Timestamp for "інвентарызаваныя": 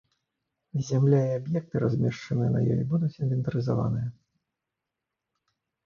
3.21-4.13